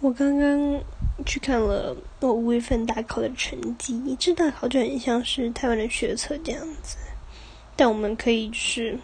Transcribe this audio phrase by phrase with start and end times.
[0.00, 0.80] 我刚刚
[1.26, 6.96] 去看了我五月份大考的成绩，这大考就很像是台湾的学测这样子，
[7.74, 8.96] 但我们可以就是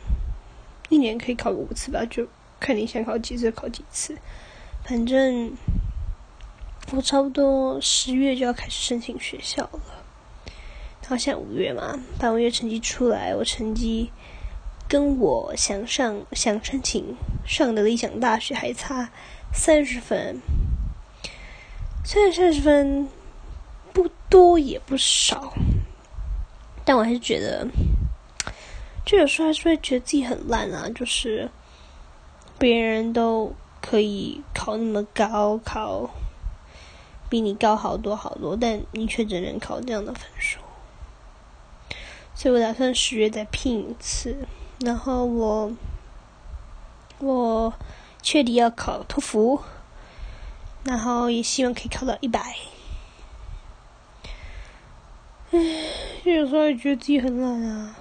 [0.90, 2.24] 一年可以考个五次吧，就
[2.60, 4.16] 看你想考几次考几次。
[4.84, 5.52] 反正
[6.92, 9.80] 我差不多十月就要开始申请学校了，
[11.02, 14.12] 然后现在五月嘛，八月成绩出来，我成绩
[14.88, 19.10] 跟我想上想申请上的理想大学还差
[19.52, 20.40] 三十分。
[22.06, 23.08] 虽然三十分
[23.94, 25.54] 不多也不少，
[26.84, 27.66] 但我还是觉得，
[29.06, 30.90] 就有时候还是会觉得自己很烂啊。
[30.94, 31.50] 就是
[32.58, 36.10] 别人都可以考那么高，考
[37.30, 40.60] 比你高好多好多，但你却只能考这样的分数。
[42.34, 44.46] 所以我打算十月再拼一次，
[44.80, 45.72] 然后我
[47.18, 47.72] 我
[48.20, 49.62] 确定要考托福。
[50.84, 52.56] 然后也希望可以考到一百。
[55.50, 55.58] 唉，
[56.24, 57.96] 有时候也觉得自己很懒啊。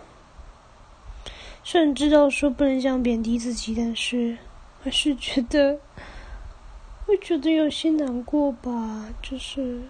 [1.63, 4.37] 虽然知道说不能这样贬低自己，但是
[4.83, 5.79] 还是觉得
[7.05, 9.09] 会觉得有些难过吧。
[9.21, 9.83] 就是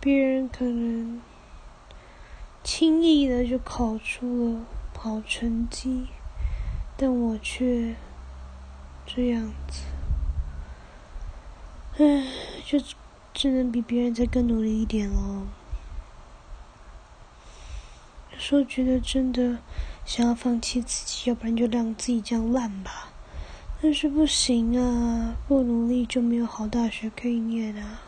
[0.00, 1.22] 别人可能
[2.64, 4.60] 轻易的就考出了
[4.98, 6.08] 好成绩，
[6.96, 7.94] 但我却
[9.06, 9.82] 这样子。
[11.98, 12.26] 唉，
[12.66, 12.78] 就
[13.32, 15.46] 只能比别人再更努力一点了。
[18.32, 19.58] 有时候觉得真的
[20.04, 23.08] 想要放弃自己，要不然就让自己这样烂吧。
[23.80, 28.02] 但是不行啊，不努力就没有好大学可以念啊。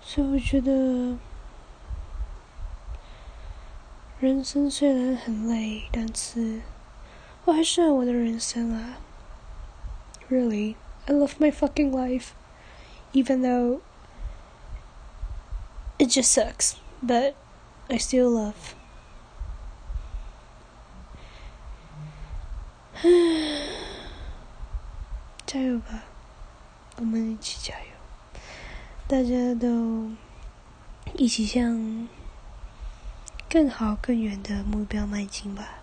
[0.00, 1.18] 所以我觉得，
[4.20, 6.62] 人生虽然很累，但是
[7.44, 8.98] 我还是爱我的人生啊。
[10.30, 10.76] Really。
[11.07, 12.33] I love my fucking life,
[13.13, 13.81] even though
[15.97, 17.33] it just sucks, but
[17.89, 18.75] I still love.
[25.45, 26.03] 加油吧，
[26.97, 27.87] 我们一起加油，
[29.07, 30.11] 大家都
[31.15, 32.07] 一起向
[33.49, 35.79] 更好、更远的目标迈进吧。